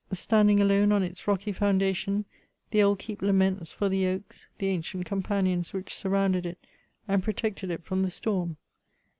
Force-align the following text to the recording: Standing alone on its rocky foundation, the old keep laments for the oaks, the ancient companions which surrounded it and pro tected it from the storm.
Standing 0.11 0.59
alone 0.59 0.91
on 0.91 1.03
its 1.03 1.27
rocky 1.27 1.51
foundation, 1.51 2.25
the 2.71 2.81
old 2.81 2.97
keep 2.97 3.21
laments 3.21 3.71
for 3.71 3.87
the 3.87 4.07
oaks, 4.07 4.47
the 4.57 4.65
ancient 4.65 5.05
companions 5.05 5.73
which 5.73 5.93
surrounded 5.93 6.43
it 6.43 6.57
and 7.07 7.21
pro 7.21 7.33
tected 7.33 7.69
it 7.69 7.83
from 7.83 8.01
the 8.01 8.09
storm. 8.09 8.57